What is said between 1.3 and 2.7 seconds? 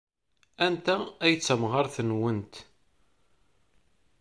d tamɣart-nwent?